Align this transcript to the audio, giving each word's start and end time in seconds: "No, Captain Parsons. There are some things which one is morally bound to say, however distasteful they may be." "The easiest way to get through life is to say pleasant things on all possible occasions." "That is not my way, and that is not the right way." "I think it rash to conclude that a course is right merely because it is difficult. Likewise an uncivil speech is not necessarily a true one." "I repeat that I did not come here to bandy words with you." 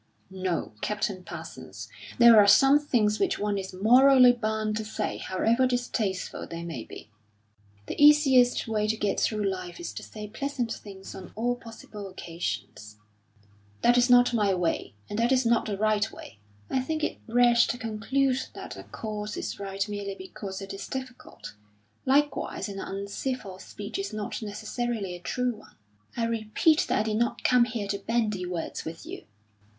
"No, 0.31 0.73
Captain 0.81 1.23
Parsons. 1.23 1.87
There 2.17 2.39
are 2.39 2.47
some 2.47 2.79
things 2.79 3.19
which 3.19 3.37
one 3.37 3.59
is 3.59 3.71
morally 3.71 4.31
bound 4.31 4.75
to 4.77 4.83
say, 4.83 5.17
however 5.17 5.67
distasteful 5.67 6.47
they 6.47 6.63
may 6.63 6.83
be." 6.83 7.11
"The 7.85 8.03
easiest 8.03 8.67
way 8.67 8.87
to 8.87 8.97
get 8.97 9.19
through 9.19 9.43
life 9.43 9.79
is 9.79 9.93
to 9.93 10.01
say 10.01 10.27
pleasant 10.27 10.73
things 10.73 11.13
on 11.13 11.31
all 11.35 11.55
possible 11.55 12.09
occasions." 12.09 12.97
"That 13.83 13.95
is 13.95 14.09
not 14.09 14.33
my 14.33 14.55
way, 14.55 14.95
and 15.07 15.19
that 15.19 15.31
is 15.31 15.45
not 15.45 15.67
the 15.67 15.77
right 15.77 16.11
way." 16.11 16.39
"I 16.67 16.79
think 16.79 17.03
it 17.03 17.19
rash 17.27 17.67
to 17.67 17.77
conclude 17.77 18.39
that 18.55 18.75
a 18.75 18.85
course 18.85 19.37
is 19.37 19.59
right 19.59 19.87
merely 19.87 20.15
because 20.15 20.63
it 20.63 20.73
is 20.73 20.87
difficult. 20.87 21.53
Likewise 22.07 22.67
an 22.67 22.79
uncivil 22.79 23.59
speech 23.59 23.99
is 23.99 24.13
not 24.13 24.41
necessarily 24.41 25.13
a 25.15 25.19
true 25.19 25.53
one." 25.57 25.75
"I 26.17 26.25
repeat 26.25 26.87
that 26.89 27.01
I 27.01 27.03
did 27.03 27.17
not 27.17 27.43
come 27.43 27.65
here 27.65 27.87
to 27.89 27.99
bandy 27.99 28.47
words 28.47 28.83
with 28.83 29.05
you." 29.05 29.25